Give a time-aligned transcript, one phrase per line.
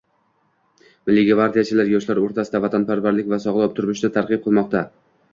[1.09, 4.83] Milliy gvardiyachilar yoshlar o‘rtasida vatanparvarlik va sog‘lom turmushni targ‘ib qilmoqda